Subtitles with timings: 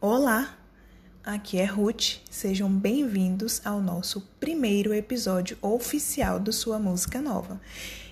[0.00, 0.56] Olá,
[1.22, 2.20] aqui é Ruth.
[2.30, 7.60] Sejam bem-vindos ao nosso primeiro episódio oficial do Sua Música Nova.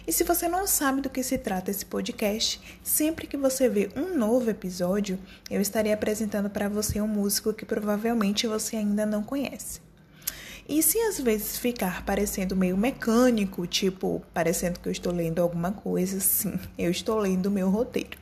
[0.06, 3.90] E se você não sabe do que se trata esse podcast, sempre que você vê
[3.96, 5.18] um novo episódio,
[5.50, 9.91] eu estarei apresentando para você um músico que provavelmente você ainda não conhece.
[10.68, 15.72] E se às vezes ficar parecendo meio mecânico, tipo parecendo que eu estou lendo alguma
[15.72, 18.18] coisa, sim, eu estou lendo o meu roteiro.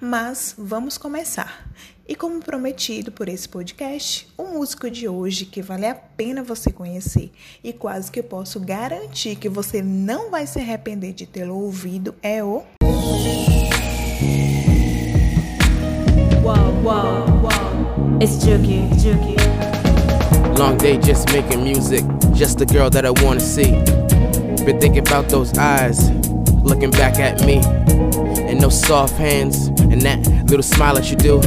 [0.00, 1.70] Mas vamos começar.
[2.08, 6.72] E como prometido por esse podcast, o músico de hoje que vale a pena você
[6.72, 7.30] conhecer
[7.62, 12.42] e quase que posso garantir que você não vai se arrepender de tê-lo ouvido é
[12.42, 12.64] o.
[16.42, 18.18] Wow, wow, wow.
[18.20, 19.69] It's Juki, Juki.
[20.60, 23.70] Long day just making music, just the girl that I wanna see.
[24.66, 26.10] Been thinking about those eyes,
[26.60, 27.62] looking back at me.
[28.46, 30.18] And those soft hands, and that
[30.50, 31.38] little smile that you do.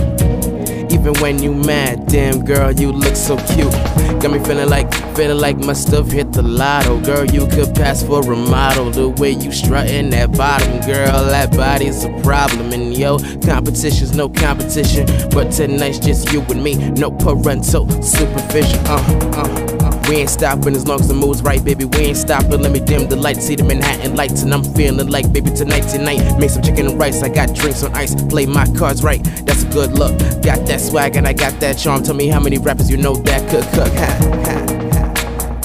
[0.92, 4.03] Even when you mad, damn girl, you look so cute.
[4.24, 6.98] Got me feeling like, feeling like must have hit the lotto.
[7.02, 8.90] Girl, you could pass for a model.
[8.90, 12.72] The way you strutting that bottom, girl, that body's a problem.
[12.72, 15.08] And yo, competition's no competition.
[15.30, 18.80] But tonight's just you and me, no parental supervision.
[18.88, 19.73] Uh, uh.
[20.10, 21.86] We ain't stopping as long as the mood's right, baby.
[21.86, 22.62] We ain't stopping.
[22.62, 25.88] Let me dim the lights, see the Manhattan lights, and I'm feeling like, baby, tonight,
[25.90, 26.38] tonight.
[26.38, 27.24] Make some chicken and rice.
[27.24, 28.14] I got drinks on ice.
[28.26, 29.24] Play my cards right.
[29.46, 30.18] That's a good look.
[30.44, 32.04] Got that swag and I got that charm.
[32.04, 33.94] Tell me how many rappers you know that could cook.
[33.94, 34.83] Ha, ha.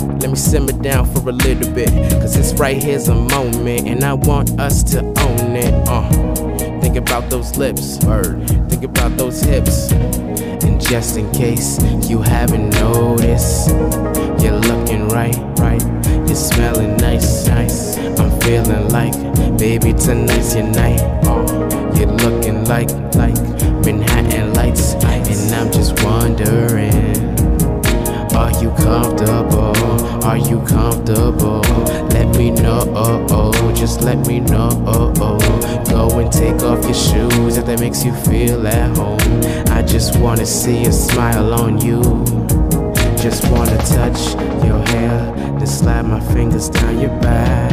[0.00, 1.90] Let me simmer down for a little bit.
[2.20, 5.74] Cause this right here's a moment, and I want us to own it.
[5.88, 6.58] Uh.
[6.80, 8.22] Think about those lips, or
[8.68, 9.92] think about those hips.
[9.92, 13.70] And just in case you haven't noticed,
[14.40, 15.82] you're looking right, right.
[16.26, 17.98] You're smelling nice, nice.
[18.18, 19.12] I'm feeling like,
[19.58, 21.00] baby, tonight's your night.
[21.24, 21.44] Oh,
[21.94, 23.36] you're looking like, like
[23.84, 27.17] Manhattan lights, and I'm just wondering,
[28.38, 29.74] are you comfortable?
[30.24, 31.60] Are you comfortable?
[32.14, 35.84] Let me know, oh, oh, just let me know, oh, oh.
[35.90, 39.18] Go and take off your shoes if that makes you feel at home.
[39.76, 42.00] I just wanna see a smile on you.
[43.20, 44.34] Just wanna touch
[44.64, 47.72] your hair, then slide my fingers down your back,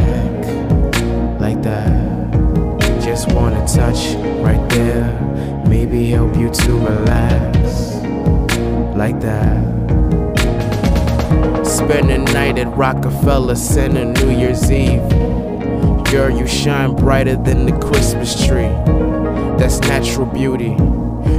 [1.40, 3.00] like that.
[3.00, 7.94] Just wanna touch right there, maybe help you to relax,
[8.96, 9.85] like that.
[11.64, 15.02] Spend the night at Rockefeller Center New Year's Eve.
[16.10, 18.70] Girl, you shine brighter than the Christmas tree.
[19.58, 20.76] That's natural beauty.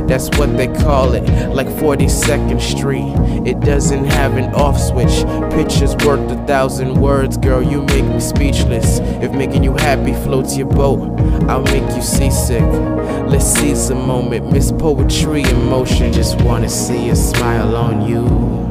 [0.08, 1.24] That's what they call it,
[1.54, 3.14] like 42nd Street.
[3.48, 5.26] It doesn't have an off switch.
[5.52, 7.62] Pictures worth a thousand words, girl.
[7.62, 9.00] You make me speechless.
[9.22, 11.20] If making you happy floats your boat,
[11.50, 12.64] I'll make you seasick.
[13.28, 16.14] Let's seize the moment, miss poetry in motion.
[16.14, 18.67] Just wanna see a smile on you.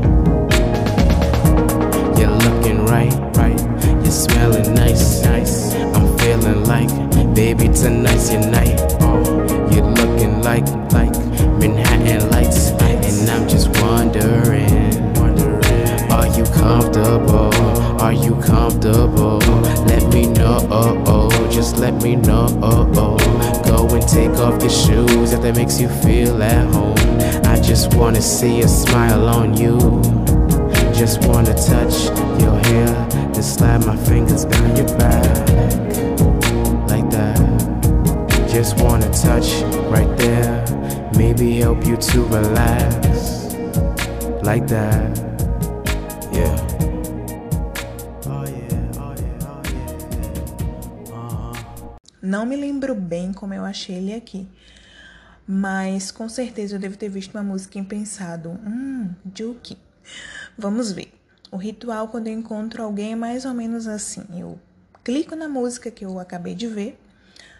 [2.18, 3.60] You're looking right, right.
[4.02, 5.74] You're smelling nice, nice.
[5.74, 6.88] I'm feeling like,
[7.34, 8.80] baby, tonight's your night.
[9.00, 9.22] Oh,
[9.70, 11.12] you're looking like, like
[11.60, 17.54] Manhattan lights, and I'm just wondering, wondering, are you comfortable?
[18.00, 19.38] Are you comfortable?
[19.86, 21.50] Let me know, oh, oh.
[21.50, 23.62] Just let me know, oh, oh.
[23.64, 26.96] Go and take off your shoes if that makes you feel at home.
[27.44, 30.25] I just wanna see a smile on you.
[30.96, 32.06] Just wanna touch
[32.40, 32.88] your hair,
[33.32, 35.48] then slide my fingers down your back,
[36.88, 37.38] like that.
[38.48, 40.64] Just wanna touch right there,
[41.14, 43.54] maybe help you to relax,
[44.42, 45.18] like that.
[46.32, 46.56] Yeah.
[48.24, 48.44] Oh
[48.96, 49.14] oh
[51.12, 51.12] oh.
[51.12, 51.54] Uh-huh.
[52.22, 54.48] Não me lembro bem como eu achei ele aqui.
[55.46, 59.76] Mas com certeza eu devo ter visto uma música e pensado, hum, Juki.
[60.58, 61.12] Vamos ver.
[61.52, 64.24] O ritual quando eu encontro alguém é mais ou menos assim.
[64.34, 64.58] Eu
[65.04, 66.98] clico na música que eu acabei de ver,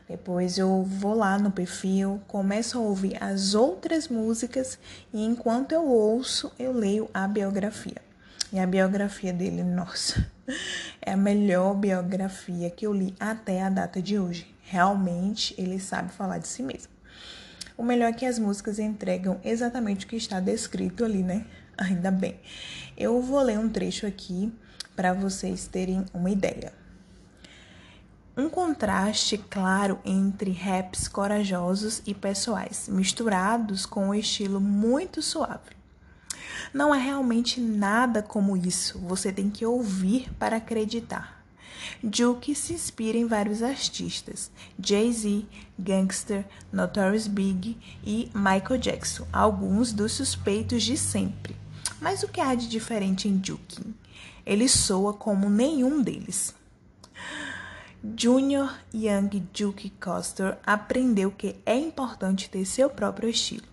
[0.09, 4.79] depois eu vou lá no perfil, começo a ouvir as outras músicas
[5.13, 8.01] e enquanto eu ouço, eu leio a biografia.
[8.51, 10.27] E a biografia dele, nossa,
[11.03, 14.55] é a melhor biografia que eu li até a data de hoje.
[14.63, 16.97] Realmente ele sabe falar de si mesmo.
[17.77, 21.45] O melhor é que as músicas entregam exatamente o que está descrito ali, né?
[21.77, 22.41] Ainda bem.
[22.97, 24.53] Eu vou ler um trecho aqui
[24.95, 26.73] para vocês terem uma ideia.
[28.37, 35.77] Um contraste claro entre raps corajosos e pessoais, misturados com um estilo muito suave.
[36.73, 38.99] Não é realmente nada como isso.
[39.01, 41.45] Você tem que ouvir para acreditar.
[42.13, 45.47] Juke se inspira em vários artistas: Jay-Z,
[45.79, 51.57] Gangster, Notorious Big e Michael Jackson, alguns dos suspeitos de sempre.
[52.01, 53.83] Mas o que há de diferente em Juke?
[54.45, 56.55] Ele soa como nenhum deles.
[58.17, 63.67] Junior Young Duke Coster aprendeu que é importante ter seu próprio estilo.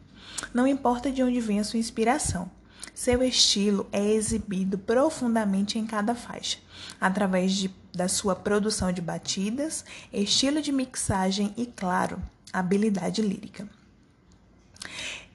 [0.53, 2.49] Não importa de onde vem a sua inspiração.
[2.95, 6.59] Seu estilo é exibido profundamente em cada faixa,
[6.99, 12.21] através de, da sua produção de batidas, estilo de mixagem e, claro,
[12.51, 13.67] habilidade lírica.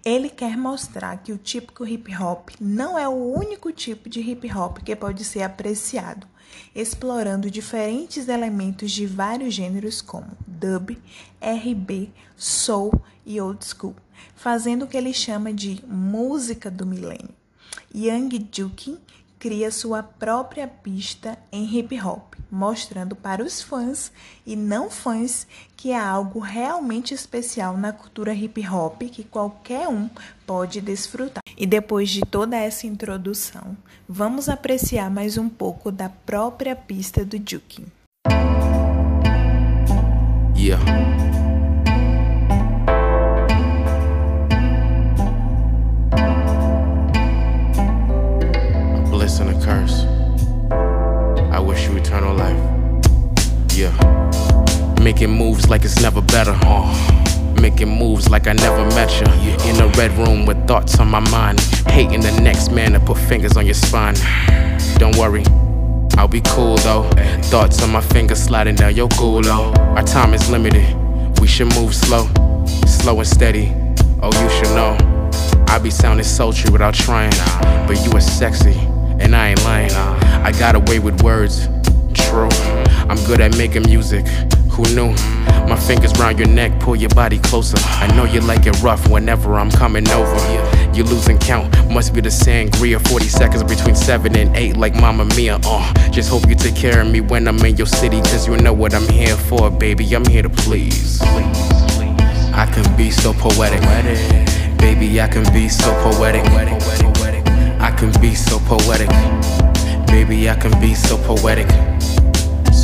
[0.08, 4.50] Ele quer mostrar que o típico hip hop não é o único tipo de hip
[4.50, 6.26] hop que pode ser apreciado,
[6.74, 10.96] explorando diferentes elementos de vários gêneros como dub,
[11.42, 12.90] RB, soul
[13.26, 13.94] e old school,
[14.34, 17.36] fazendo o que ele chama de música do milênio.
[17.94, 18.96] Young Duke
[19.38, 24.10] cria sua própria pista em hip hop, mostrando para os fãs
[24.44, 25.46] e não fãs
[25.76, 30.10] que é algo realmente especial na cultura hip hop que qualquer um
[30.46, 31.42] pode desfrutar.
[31.56, 33.76] E depois de toda essa introdução,
[34.08, 37.86] vamos apreciar mais um pouco da própria pista do Duke.
[40.56, 41.27] Yeah.
[53.78, 53.94] Yeah.
[55.00, 56.58] Making moves like it's never better.
[56.64, 59.70] Uh, making moves like I never met you.
[59.70, 61.60] In a red room with thoughts on my mind.
[61.86, 64.16] Hating the next man to put fingers on your spine.
[64.96, 65.44] Don't worry.
[66.16, 67.08] I'll be cool though.
[67.52, 69.72] Thoughts on my fingers sliding down your culo.
[69.96, 70.84] Our time is limited.
[71.38, 72.26] We should move slow,
[72.84, 73.72] slow and steady.
[74.20, 74.96] Oh, you should know.
[75.68, 77.30] I be sounding sultry without trying,
[77.86, 78.74] but you are sexy
[79.20, 79.92] and I ain't lying.
[79.92, 81.68] I got away with words,
[82.12, 82.48] true.
[83.08, 84.26] I'm good at making music,
[84.70, 85.14] who knew?
[85.66, 87.76] My fingers round your neck, pull your body closer.
[87.82, 90.94] I know you like it rough whenever I'm coming over.
[90.94, 93.00] You losing count, must be the sangria.
[93.08, 95.58] 40 seconds between 7 and 8, like Mama Mia.
[95.64, 98.56] Uh, just hope you take care of me when I'm in your city, cause you
[98.56, 100.14] know what I'm here for, baby.
[100.14, 101.20] I'm here to please.
[101.22, 103.80] I can be so poetic.
[104.78, 106.44] Baby, I can be so poetic.
[107.80, 109.08] I can be so poetic.
[110.06, 111.97] Baby, I can be so poetic.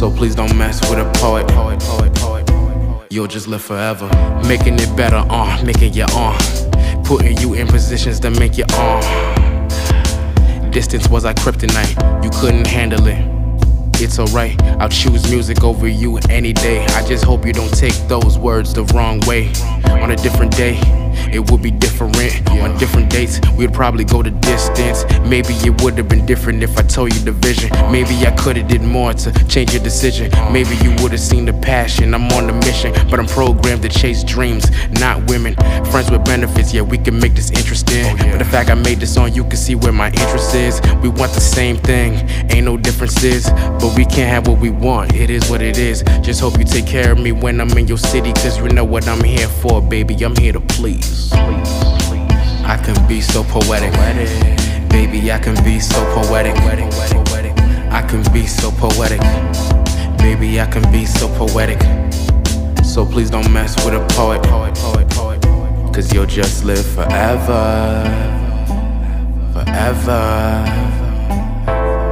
[0.05, 1.49] So please don't mess with a poet.
[1.49, 4.07] poet, poet, poet You'll just live forever.
[4.47, 6.37] Making it better, uh, making you on.
[6.37, 9.03] Uh, putting you in positions to make you on.
[9.03, 10.71] Uh.
[10.71, 12.23] Distance was our kryptonite.
[12.23, 13.17] You couldn't handle it.
[13.99, 16.85] It's alright, I'll choose music over you any day.
[16.85, 19.53] I just hope you don't take those words the wrong way.
[20.03, 20.75] On a different day,
[21.33, 21.95] it would be different.
[22.05, 25.05] On different dates, we'd probably go the distance.
[25.21, 27.71] Maybe it would have been different if I told you the vision.
[27.91, 30.31] Maybe I could have did more to change your decision.
[30.53, 32.15] Maybe you would have seen the passion.
[32.15, 34.71] I'm on the mission, but I'm programmed to chase dreams,
[35.01, 35.55] not women.
[35.91, 38.05] Friends with benefits, yeah, we can make this interesting.
[38.07, 40.81] Oh, but the fact I made this song, you can see where my interest is.
[41.03, 43.51] We want the same thing, ain't no differences.
[43.81, 46.03] But we can't have what we want, it is what it is.
[46.23, 48.85] Just hope you take care of me when I'm in your city, cause you know
[48.85, 50.15] what I'm here for, baby.
[50.25, 51.04] I'm here to please.
[52.67, 53.93] I can be so poetic.
[54.89, 56.57] Baby, I can be so poetic.
[57.93, 59.21] I can be so poetic.
[60.19, 61.81] Baby, I can be so poetic.
[62.85, 64.43] So please don't mess with a poet.
[65.93, 68.05] Cause you'll just live forever.
[69.53, 70.21] Forever.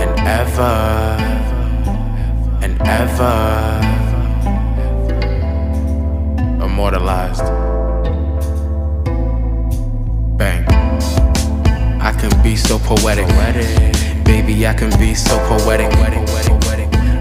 [0.03, 0.73] And ever.
[2.63, 4.03] And ever.
[6.65, 7.72] Immortalized.
[12.23, 13.27] Can be so poetic.
[14.25, 15.93] Baby, I can be so poetic.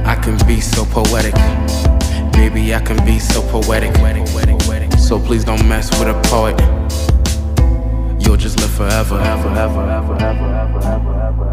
[0.05, 1.33] I can be so poetic.
[2.33, 3.95] Baby, I can be so poetic.
[4.99, 6.55] So please don't mess with a poet.
[8.21, 9.19] You'll just live forever.
[9.19, 11.50] ever, ever, ever, ever, ever, ever, ever.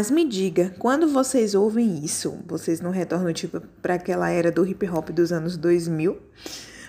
[0.00, 4.64] Mas me diga, quando vocês ouvem isso, vocês não retornam tipo para aquela era do
[4.64, 6.16] hip hop dos anos 2000?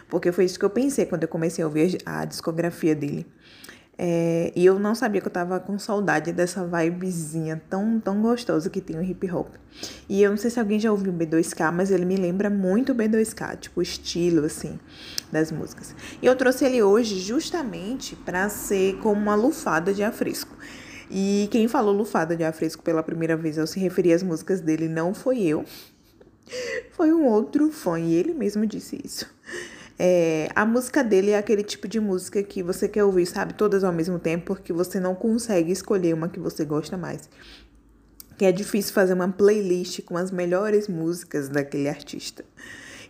[0.08, 3.27] Porque foi isso que eu pensei quando eu comecei a ouvir a discografia dele.
[3.98, 8.70] É, e eu não sabia que eu tava com saudade dessa vibezinha tão, tão gostosa
[8.70, 9.56] que tem o hip hop.
[10.08, 12.94] E eu não sei se alguém já ouviu o B2K, mas ele me lembra muito
[12.94, 14.80] o B2K, tipo o estilo, assim,
[15.30, 15.94] das músicas.
[16.22, 20.56] E eu trouxe ele hoje justamente para ser como uma lufada de afresco.
[21.12, 24.88] E quem falou lufada de afresco pela primeira vez ao se referir às músicas dele
[24.88, 25.65] não foi eu,
[26.91, 29.30] foi um outro fã, e ele mesmo disse isso.
[30.00, 33.84] É, a música dele é aquele tipo de música que você quer ouvir, sabe, todas
[33.84, 37.30] ao mesmo tempo, porque você não consegue escolher uma que você gosta mais.
[38.38, 42.44] Que é difícil fazer uma playlist com as melhores músicas daquele artista.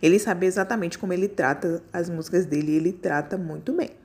[0.02, 4.01] Ele sabe exatamente como ele trata as músicas dele e ele trata muito bem.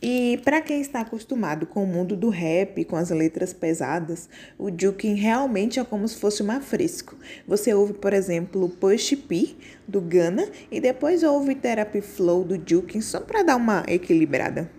[0.00, 4.70] E para quem está acostumado com o mundo do rap, com as letras pesadas, o
[4.70, 7.16] Jukin realmente é como se fosse um afresco.
[7.48, 9.56] Você ouve, por exemplo, Push P
[9.88, 14.70] do Ghana e depois ouve Therapy Flow do Jukin só para dar uma equilibrada.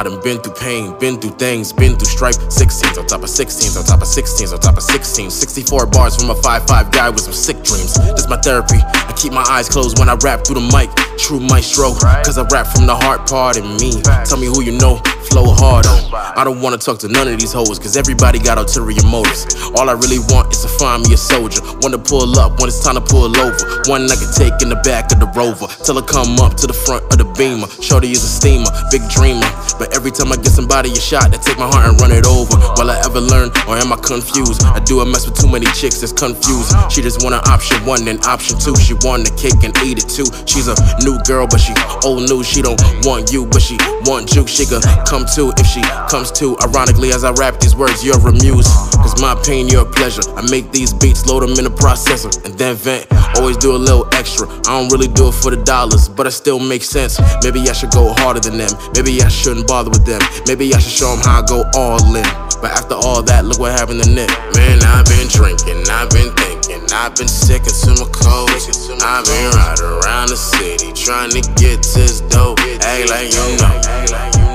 [0.00, 2.38] I done been through pain, been through things, been through strife.
[2.48, 5.30] 16s on top of 16s on top of 16s on top of 16s.
[5.30, 7.92] 64 bars from a 5-5 guy with some sick dreams.
[8.16, 8.80] This my therapy.
[8.80, 10.88] I keep my eyes closed when I rap through the mic.
[11.18, 11.92] True maestro,
[12.24, 14.00] cause I rap from the heart part in me.
[14.24, 16.00] Tell me who you know, flow hard on.
[16.36, 19.46] I don't wanna talk to none of these hoes, cause everybody got ulterior motives.
[19.76, 21.60] All I really want is to find me a soldier.
[21.84, 23.56] One to pull up when it's time to pull over.
[23.86, 25.66] One I can take in the back of the rover.
[25.84, 27.68] Till I come up to the front of the beamer.
[27.82, 29.46] Shorty is a steamer, big dreamer.
[29.78, 32.26] But every time I get somebody a shot, they take my heart and run it
[32.26, 32.56] over.
[32.78, 34.62] Will I ever learn, or am I confused?
[34.64, 36.72] I do a mess with too many chicks that's confused.
[36.90, 38.76] She just want an option one and option two.
[38.76, 40.28] She want the cake and eat it too.
[40.46, 41.74] She's a new girl, but she
[42.04, 42.48] old news.
[42.48, 43.76] She don't want you, but she
[44.08, 44.46] want you.
[44.46, 46.56] She could come to if she comes to.
[46.62, 48.70] Ironically, as I rap these words, you're amused.
[49.02, 50.22] Cause my pain, your pleasure.
[50.38, 53.10] I make these beats, load them in a processor, and then vent.
[53.34, 54.46] Always do a little extra.
[54.70, 57.18] I don't really do it for the dollars, but it still makes sense.
[57.42, 58.70] Maybe I should go harder than them.
[58.94, 60.22] Maybe I shouldn't bother with them.
[60.46, 62.22] Maybe I should show them how I go all in.
[62.62, 64.30] But after all that, look what happened to Nick.
[64.54, 68.70] Man, I've been drinking, I've been thinking, I've been sick of some codes.
[69.02, 72.60] I've been riding around the city trying to get this dope.
[72.60, 74.49] Act like you know.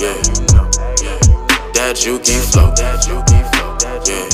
[0.00, 0.14] Yeah.
[1.74, 2.72] That you can flow.
[2.78, 4.28] Yeah.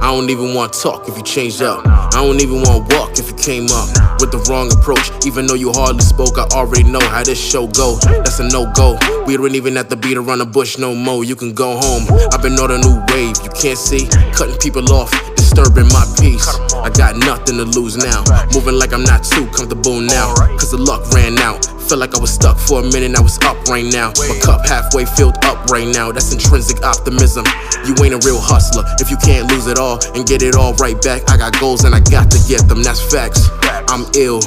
[0.00, 1.86] I don't even want to talk if you changed up.
[1.86, 5.10] I don't even want to walk if you came up with the wrong approach.
[5.26, 7.98] Even though you hardly spoke, I already know how this show go.
[8.00, 8.96] That's a no go.
[9.26, 11.22] We don't even have to beat around the bush no more.
[11.22, 12.06] You can go home.
[12.32, 13.36] I've been on a new wave.
[13.44, 16.48] You can't see, cutting people off, disturbing my peace.
[16.82, 18.24] I got nothing to lose now.
[18.54, 20.34] Moving like I'm not too comfortable now.
[20.58, 21.64] Cause the luck ran out.
[21.88, 24.12] Felt like I was stuck for a minute, I was up right now.
[24.16, 26.10] My cup halfway filled up right now.
[26.10, 27.44] That's intrinsic optimism.
[27.84, 30.74] You ain't a real hustler if you can't lose it all and get it all
[30.74, 31.28] right back.
[31.30, 33.50] I got goals and I got to get them, that's facts.
[33.92, 34.40] I'm ill,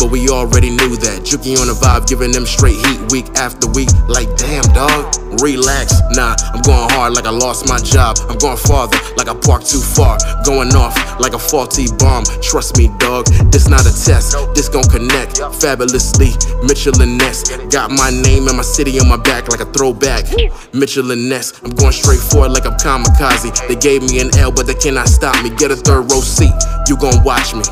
[0.00, 1.22] but we already knew that.
[1.22, 3.86] Jukie on the vibe, giving them straight heat week after week.
[4.10, 5.94] Like, damn, dog, relax.
[6.18, 8.18] Nah, I'm going hard like I lost my job.
[8.26, 10.18] I'm going farther like I parked too far.
[10.42, 12.24] Going off like a faulty bomb.
[12.42, 14.34] Trust me, dog, this not a test.
[14.54, 16.32] This gon' connect fabulously.
[16.64, 20.26] Mitchell and Ness got my name and my city on my back like a throwback.
[20.74, 23.68] Mitchell and Ness, I'm going straight for it like I'm kamikaze.
[23.68, 25.50] They gave me an L, but they cannot stop me.
[25.50, 26.54] Get a third row seat,
[26.88, 27.62] you gon' watch me.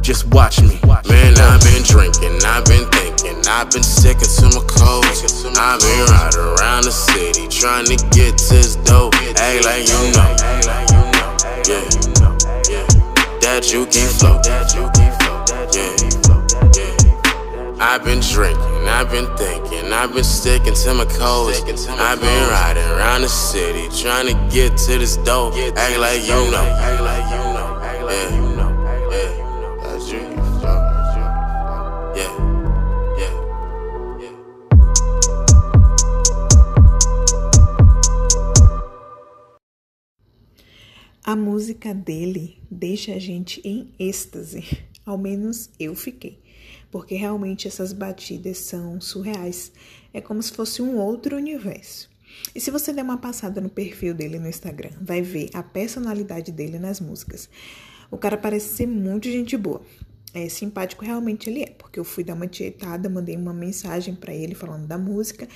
[0.00, 0.80] Just watch me.
[1.08, 5.44] Man, I've been drinking, I've been thinking, I've been sick of some codes.
[5.58, 9.14] I've been riding around the city trying to get to this dope.
[9.14, 10.59] Act like you know.
[13.50, 14.40] That you can flow.
[15.74, 17.84] Yeah.
[17.84, 21.60] I've been drinking, I've been thinking, I've been sticking to my codes.
[21.88, 25.54] I've been riding around the city trying to get to this dope.
[25.76, 26.62] Act like you know.
[26.62, 28.39] Yeah.
[41.22, 44.64] A música dele deixa a gente em êxtase.
[45.04, 46.40] Ao menos eu fiquei.
[46.90, 49.70] Porque realmente essas batidas são surreais.
[50.14, 52.08] É como se fosse um outro universo.
[52.54, 56.50] E se você der uma passada no perfil dele no Instagram, vai ver a personalidade
[56.52, 57.50] dele nas músicas.
[58.10, 59.82] O cara parece ser muito gente boa.
[60.32, 64.32] É simpático realmente ele é, porque eu fui dar uma tietada, mandei uma mensagem para
[64.32, 65.46] ele falando da música,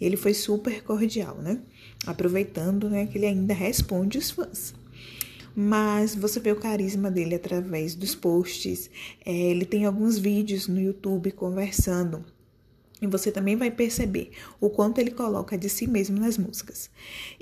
[0.00, 1.60] e ele foi super cordial, né?
[2.06, 4.74] Aproveitando, né, que ele ainda responde os fãs.
[5.54, 8.90] Mas você vê o carisma dele através dos posts.
[9.24, 12.24] É, ele tem alguns vídeos no YouTube conversando.
[13.02, 14.30] E você também vai perceber
[14.60, 16.88] o quanto ele coloca de si mesmo nas músicas.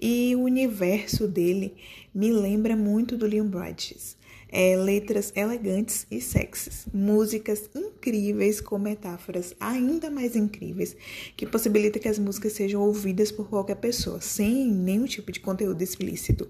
[0.00, 1.75] E o universo dele
[2.14, 4.19] me lembra muito do Leon Bridges.
[4.52, 10.97] É, letras elegantes e sexys, músicas incríveis com metáforas ainda mais incríveis,
[11.37, 15.81] que possibilita que as músicas sejam ouvidas por qualquer pessoa, sem nenhum tipo de conteúdo
[15.83, 16.49] explícito.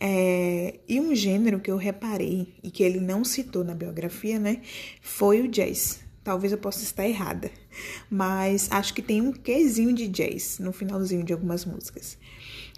[0.00, 4.60] É, e um gênero que eu reparei e que ele não citou na biografia, né,
[5.00, 6.00] foi o jazz.
[6.22, 7.50] Talvez eu possa estar errada,
[8.10, 12.18] mas acho que tem um quesinho de jazz no finalzinho de algumas músicas.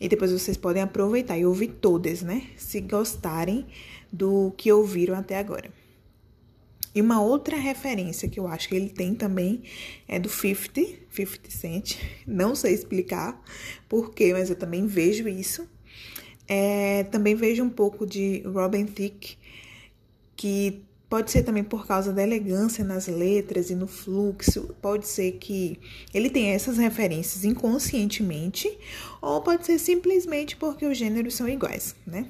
[0.01, 2.43] E depois vocês podem aproveitar e ouvir todas, né?
[2.57, 3.67] Se gostarem
[4.13, 5.73] do que ouviram até agora.
[6.95, 9.63] E uma outra referência que eu acho que ele tem também
[10.07, 11.97] é do 50, 50 Cent.
[12.27, 13.43] Não sei explicar
[13.89, 15.69] porquê, mas eu também vejo isso.
[16.49, 19.37] É, também vejo um pouco de Robin Thicke,
[20.35, 24.75] que pode ser também por causa da elegância nas letras e no fluxo.
[24.81, 25.78] Pode ser que
[26.12, 28.71] ele tenha essas referências inconscientemente,
[29.21, 32.26] ou pode ser simplesmente porque os gêneros são iguais, né?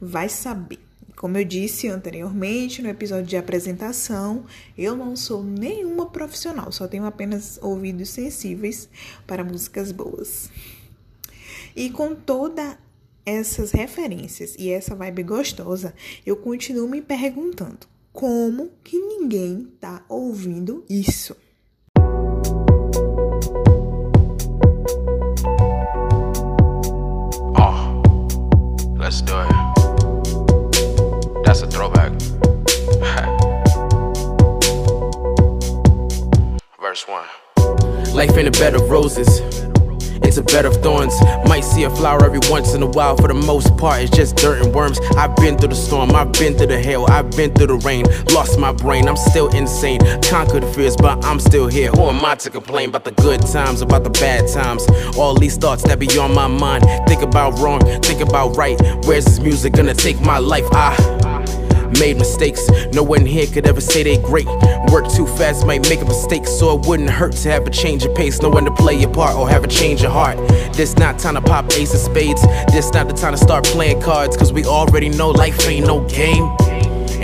[0.00, 0.80] Vai saber.
[1.16, 4.44] Como eu disse anteriormente no episódio de apresentação,
[4.76, 8.88] eu não sou nenhuma profissional, só tenho apenas ouvidos sensíveis
[9.26, 10.50] para músicas boas.
[11.74, 12.78] E com toda
[13.24, 20.84] essas referências e essa vibe gostosa, eu continuo me perguntando como que ninguém tá ouvindo
[20.88, 21.36] isso?
[27.56, 28.02] Oh,
[28.96, 29.52] let's do it.
[31.44, 32.12] That's a throwback.
[36.80, 37.24] Verse 1.
[38.14, 39.42] Life in a bed of roses.
[40.36, 41.14] It's a bed of thorns.
[41.46, 43.16] Might see a flower every once in a while.
[43.16, 44.98] For the most part, it's just dirt and worms.
[45.16, 48.04] I've been through the storm, I've been through the hail, I've been through the rain.
[48.32, 50.00] Lost my brain, I'm still insane.
[50.22, 51.92] Conquered fears, but I'm still here.
[51.92, 54.84] Who am I to complain about the good times, about the bad times?
[55.16, 56.84] All these thoughts that be on my mind.
[57.06, 58.76] Think about wrong, think about right.
[59.06, 60.66] Where's this music gonna take my life?
[60.72, 61.23] I
[61.98, 62.68] made mistakes.
[62.92, 64.46] No one here could ever say they great.
[64.92, 68.04] Work too fast might make a mistake, so it wouldn't hurt to have a change
[68.04, 68.40] of pace.
[68.40, 70.36] No one to play your part or have a change of heart.
[70.74, 72.42] This not time to pop ace of spades.
[72.72, 76.06] This not the time to start playing cards, cause we already know life ain't no
[76.08, 76.73] game.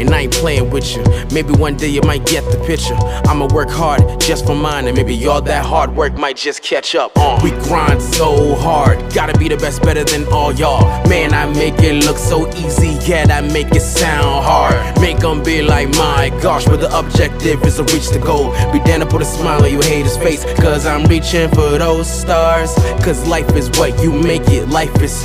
[0.00, 1.04] And I ain't playing with you.
[1.30, 2.94] Maybe one day you might get the picture.
[3.28, 6.94] I'ma work hard just for mine, and maybe all that hard work might just catch
[6.94, 7.12] up.
[7.16, 10.82] Uh, we grind so hard, gotta be the best, better than all y'all.
[11.06, 15.00] Man, I make it look so easy, yet I make it sound hard.
[15.00, 18.52] Make them be like, my gosh, but the objective is to reach the goal.
[18.72, 22.08] Be down to put a smile on your hater's face, cause I'm reaching for those
[22.10, 22.72] stars.
[23.04, 25.24] Cause life is what you make it, life is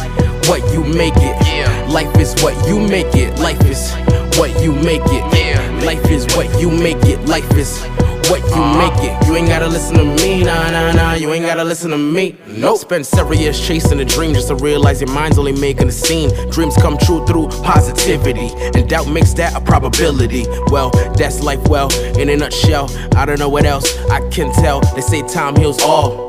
[0.50, 1.90] what you make it.
[1.90, 3.94] Life is what you make it, life is
[4.38, 5.86] what you make it.
[5.86, 7.20] Life is what you make it.
[7.28, 7.80] Life is
[8.30, 8.90] what you uh-huh.
[8.90, 9.28] make it.
[9.28, 11.14] You ain't gotta listen to me, nah, nah, nah.
[11.14, 12.36] You ain't gotta listen to me.
[12.48, 12.80] Nope.
[12.80, 16.30] Spend several years chasing a dream just to realize your mind's only making a scene.
[16.50, 20.46] Dreams come true through positivity, and doubt makes that a probability.
[20.68, 22.90] Well, that's life, well, in a nutshell.
[23.16, 24.82] I don't know what else I can tell.
[24.96, 26.25] They say time heals all.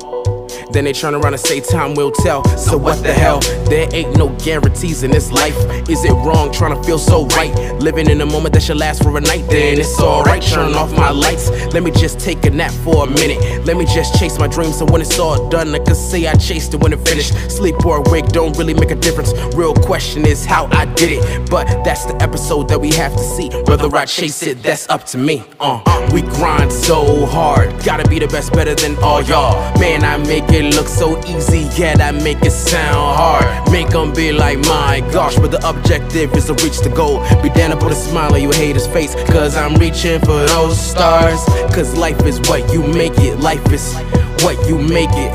[0.76, 2.44] Then they turn around and say time will tell.
[2.58, 3.40] So what the hell?
[3.70, 5.56] There ain't no guarantees in this life.
[5.88, 7.50] Is it wrong trying to feel so right?
[7.80, 10.42] Living in a moment that should last for a night, then it's alright.
[10.42, 11.48] Turn off my lights.
[11.72, 13.64] Let me just take a nap for a minute.
[13.64, 14.76] Let me just chase my dreams.
[14.76, 17.32] So when it's all done, I can say I chased it when it finished.
[17.50, 19.32] Sleep or awake don't really make a difference.
[19.56, 21.50] Real question is how I did it.
[21.50, 23.48] But that's the episode that we have to see.
[23.64, 25.42] Whether I chase it, that's up to me.
[25.58, 25.80] Uh,
[26.12, 27.70] we grind so hard.
[27.82, 29.54] Gotta be the best, better than all y'all.
[29.80, 33.72] Man, I make it look so easy, yet I make it sound hard.
[33.72, 37.20] Make them be like, my gosh, but the objective is to reach the goal.
[37.42, 40.78] Be down to put a smile on your hater's face, cause I'm reaching for those
[40.78, 41.44] stars.
[41.74, 43.94] Cause life is what you make it, life is
[44.42, 45.32] what you make it.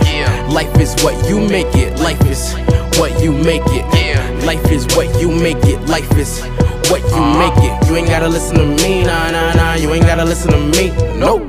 [0.51, 2.53] Life is what you make it, life is
[2.99, 3.85] what you make it.
[4.45, 6.41] Life is what you make it, life is
[6.89, 7.51] what you uh-huh.
[7.51, 7.87] make it.
[7.87, 9.73] You ain't gotta listen to me, nah, nah, nah.
[9.75, 11.43] You ain't gotta listen to me, nope.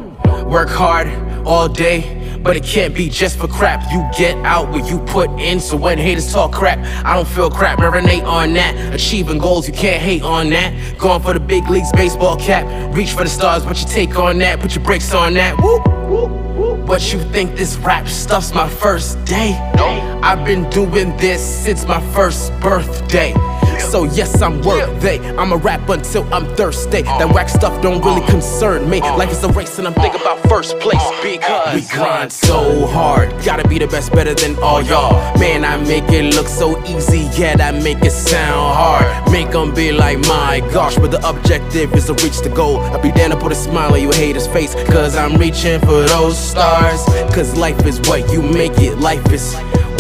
[0.44, 1.08] Work hard
[1.46, 2.21] all day.
[2.42, 3.90] But it can't be just for crap.
[3.92, 5.60] You get out what you put in.
[5.60, 7.78] So when haters talk crap, I don't feel crap.
[7.78, 8.94] Marinate on that.
[8.94, 10.98] Achieving goals, you can't hate on that.
[10.98, 12.66] Going for the big leagues, baseball cap.
[12.94, 14.60] Reach for the stars, but you take on that.
[14.60, 15.56] Put your brakes on that.
[15.60, 16.88] Whoop, whoop, whoop.
[16.88, 19.52] What you think this rap stuff's my first day?
[19.76, 20.20] No.
[20.22, 23.34] I've been doing this since my first birthday.
[23.90, 25.18] So yes, I'm worthy.
[25.36, 27.02] I'ma rap until I'm thirsty.
[27.02, 27.34] That uh-huh.
[27.34, 28.30] whack stuff don't really uh-huh.
[28.30, 29.00] concern me.
[29.00, 29.18] Uh-huh.
[29.18, 33.30] Life is a race and I'm thinking about first place because we grind so hard.
[33.44, 35.38] Gotta be the best, better than all oh, y'all.
[35.38, 39.30] Man, I make it look so easy, yet I make it sound hard.
[39.32, 42.78] Make them be like, my gosh, but the objective is to reach the goal.
[42.80, 46.02] I'll be down to put a smile on your hater's face, cause I'm reaching for
[46.14, 47.04] those stars.
[47.34, 49.54] Cause life is what you make it, life is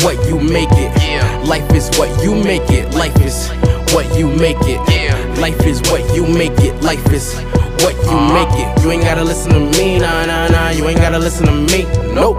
[0.04, 1.46] what you make it.
[1.46, 3.50] Life is what you make it, life is
[3.94, 4.80] what you make it.
[5.38, 7.34] Life is what you make it, life is
[7.82, 8.82] what you make it.
[8.82, 10.70] You ain't gotta listen to me, nah, nah, nah.
[10.70, 12.38] You ain't gotta listen to me, nope.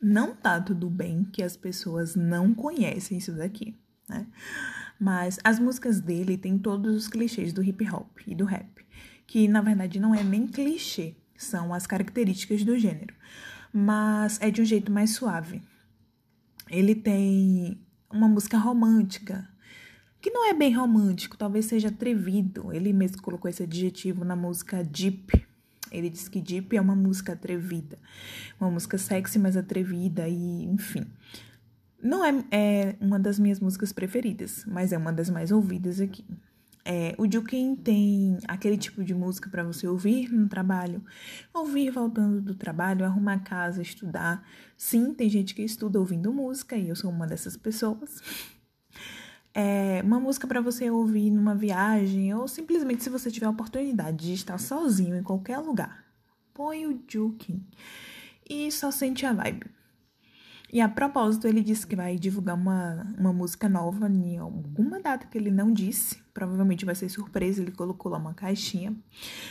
[0.00, 3.74] Não tá tudo bem que as pessoas não conhecem isso daqui,
[4.08, 4.26] né?
[4.98, 8.84] Mas as músicas dele têm todos os clichês do hip hop e do rap,
[9.26, 13.14] que na verdade não é nem clichê, são as características do gênero,
[13.72, 15.62] mas é de um jeito mais suave.
[16.70, 17.78] Ele tem
[18.10, 19.48] uma música romântica,
[20.20, 22.72] que não é bem romântico, talvez seja atrevido.
[22.72, 25.46] Ele mesmo colocou esse adjetivo na música Deep.
[25.90, 27.98] Ele diz que Deep é uma música atrevida,
[28.58, 31.04] uma música sexy, mas atrevida e, enfim.
[32.04, 36.22] Não é, é uma das minhas músicas preferidas, mas é uma das mais ouvidas aqui.
[36.84, 41.02] É, o Juken tem aquele tipo de música para você ouvir no trabalho,
[41.54, 44.46] ouvir voltando do trabalho, arrumar casa, estudar.
[44.76, 48.22] Sim, tem gente que estuda ouvindo música e eu sou uma dessas pessoas.
[49.54, 54.26] É uma música para você ouvir numa viagem ou simplesmente se você tiver a oportunidade
[54.26, 56.04] de estar sozinho em qualquer lugar.
[56.52, 57.64] Põe o Jukin
[58.46, 59.64] e só sente a vibe.
[60.74, 65.24] E a propósito, ele disse que vai divulgar uma, uma música nova em alguma data
[65.24, 66.20] que ele não disse.
[66.34, 68.92] Provavelmente vai ser surpresa, ele colocou lá uma caixinha.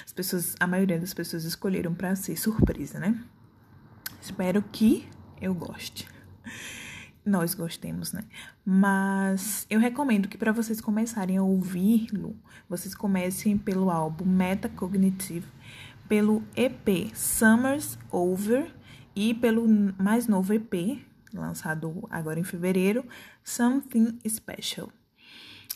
[0.06, 3.18] As pessoas, a maioria das pessoas escolheram para ser surpresa, né?
[4.22, 5.08] Espero que
[5.40, 6.10] eu goste.
[7.26, 8.26] Nós gostemos, né?
[8.66, 12.36] Mas eu recomendo que para vocês começarem a ouvi-lo,
[12.68, 15.48] vocês comecem pelo álbum Metacognitive,
[16.10, 18.76] pelo EP Summers Over
[19.16, 19.66] e pelo
[19.98, 23.06] mais novo EP lançado agora em fevereiro,
[23.44, 24.90] Something Special.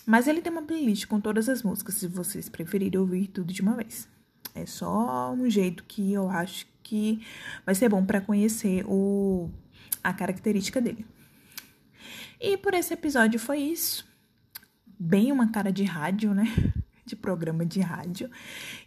[0.05, 3.61] Mas ele tem uma playlist com todas as músicas, se vocês preferirem ouvir tudo de
[3.61, 4.07] uma vez.
[4.55, 7.21] É só um jeito que eu acho que
[7.65, 9.49] vai ser bom para conhecer o,
[10.03, 11.05] a característica dele.
[12.39, 14.07] E por esse episódio foi isso.
[14.99, 16.45] Bem uma cara de rádio, né?
[17.07, 18.29] De programa de rádio.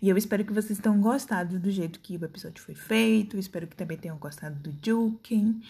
[0.02, 3.38] E eu espero que vocês tenham gostado do jeito que o episódio foi feito.
[3.38, 5.62] Espero que também tenham gostado do Juking.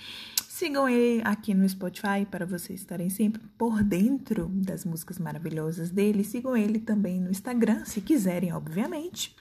[0.49, 6.25] Sigam ele aqui no Spotify para vocês estarem sempre por dentro das músicas maravilhosas dele.
[6.25, 9.35] Sigam ele também no Instagram, se quiserem, obviamente.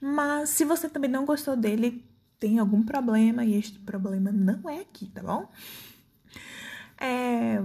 [0.00, 2.04] Mas se você também não gostou dele,
[2.38, 5.50] tem algum problema e este problema não é aqui, tá bom?
[7.00, 7.60] É,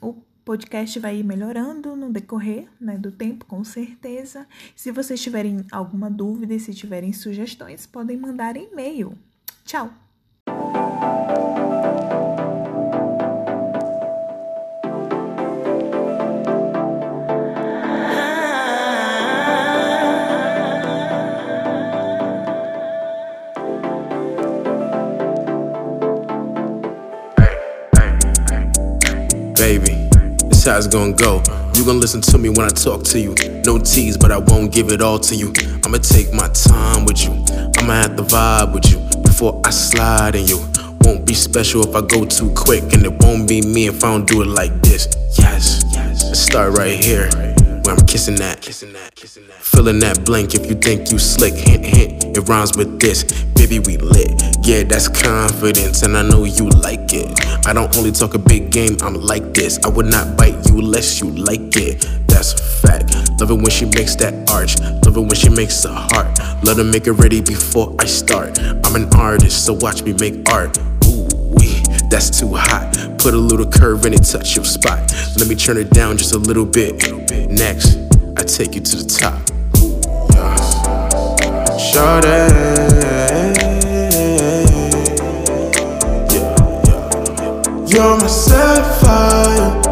[0.00, 0.14] o
[0.48, 4.46] podcast vai ir melhorando no decorrer né, do tempo, com certeza.
[4.74, 9.12] Se vocês tiverem alguma dúvida e se tiverem sugestões, podem mandar e-mail.
[9.66, 9.92] Tchau!
[30.86, 31.42] Gonna go.
[31.74, 33.34] You gonna listen to me when I talk to you.
[33.64, 35.52] No tease, but I won't give it all to you.
[35.84, 37.32] I'ma take my time with you.
[37.78, 40.58] I'ma have to vibe with you before I slide in you.
[41.02, 44.12] Won't be special if I go too quick, and it won't be me if I
[44.12, 45.08] don't do it like this.
[45.38, 47.28] Yes, let's start right here.
[47.84, 49.56] Where I'm kissing that, kissing that, kissing that.
[49.62, 51.54] Feeling that blank if you think you slick.
[51.54, 53.24] Hint, hint, it rhymes with this.
[53.54, 54.42] Baby, we lit.
[54.62, 57.28] Yeah, that's confidence, and I know you like it.
[57.68, 59.78] I don't only talk a big game, I'm like this.
[59.84, 62.00] I would not bite you unless you like it.
[62.26, 63.14] That's a fact.
[63.38, 64.80] Love it when she makes that arch.
[65.04, 66.38] Love it when she makes a heart.
[66.64, 68.58] Let her make it ready before I start.
[68.58, 70.78] I'm an artist, so watch me make art.
[71.04, 71.28] Ooh,
[71.58, 72.96] wee, that's too hot.
[73.18, 75.12] Put a little curve in it, touch your spot.
[75.36, 76.94] Let me turn it down just a little bit.
[77.50, 77.98] Next,
[78.38, 79.42] I take you to the top.
[81.76, 82.87] Shawty,
[87.90, 89.87] You're my sapphire.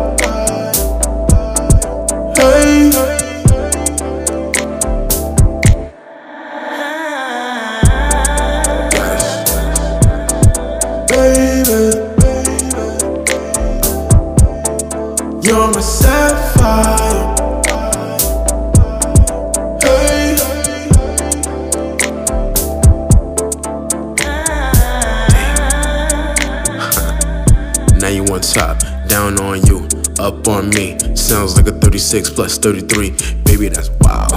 [30.18, 30.96] Up on me.
[31.14, 33.10] Sounds like a 36 plus 33.
[33.44, 34.30] Baby, that's wild.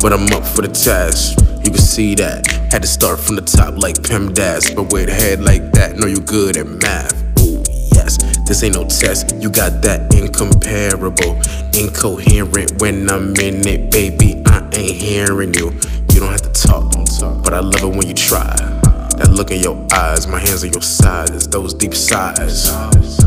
[0.00, 1.38] But I'm up for the task.
[1.64, 2.46] You can see that.
[2.70, 4.74] Had to start from the top like PEMDAS.
[4.74, 7.14] But with a head like that, know you good at math.
[7.40, 7.62] Ooh,
[7.94, 8.18] yes.
[8.46, 9.34] This ain't no test.
[9.40, 11.40] You got that incomparable,
[11.72, 12.80] incoherent.
[12.80, 15.70] When I'm in it, baby, I ain't hearing you.
[16.12, 16.92] You don't have to talk,
[17.42, 18.54] but I love it when you try.
[19.16, 23.23] That look in your eyes, my hands on your sides, those deep sighs.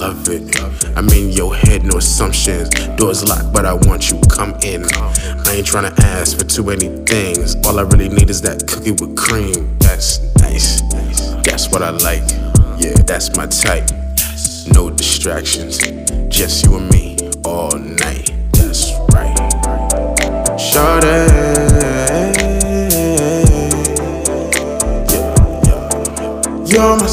[0.00, 0.58] Love it.
[0.96, 2.70] I'm in your head, no assumptions.
[2.96, 4.18] Doors locked, but I want you.
[4.30, 4.84] Come in.
[4.94, 7.54] I ain't tryna ask for too many things.
[7.66, 9.76] All I really need is that cookie with cream.
[9.78, 10.80] That's nice.
[11.44, 12.22] That's what I like.
[12.80, 13.90] Yeah, that's my type.
[14.72, 15.76] No distractions.
[16.34, 18.32] Just you and me all night.
[18.52, 19.36] That's right.
[21.02, 21.20] Yeah.
[26.64, 27.06] You're my